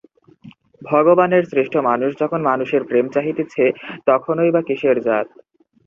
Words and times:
ভগবানের 0.81 1.43
সৃষ্ট 1.45 1.75
মানুষ 1.89 2.11
যখন 2.21 2.39
মানুষের 2.49 2.81
প্রেম 2.89 3.05
চাহিতেছে 3.15 3.63
তখনই 4.07 4.49
বা 4.51 4.61
কিসের 4.67 4.97
জাত! 5.01 5.27